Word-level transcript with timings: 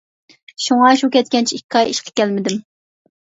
شۇڭا 0.67 0.87
شۇ 1.01 1.09
كەتكەنچە 1.15 1.59
ئىككى 1.59 1.79
ئاي 1.81 1.91
ئىشقا 1.93 2.13
كەلمىدىم. 2.21 2.57